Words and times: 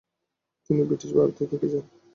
তিনি 0.65 0.81
ব্রিটিশ 0.83 1.11
ভারতে 1.17 1.43
থেকে 1.51 1.67
যান। 1.71 1.85